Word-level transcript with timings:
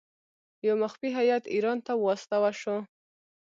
یو 0.67 0.75
مخفي 0.83 1.07
هیات 1.19 1.43
ایران 1.55 1.77
ته 1.85 1.93
واستاوه 2.03 2.51
شو. 2.61 2.77